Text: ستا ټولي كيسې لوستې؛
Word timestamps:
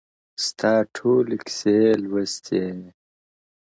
ستا 0.45 0.73
ټولي 0.95 1.37
كيسې 1.45 1.79
لوستې؛ 2.07 2.63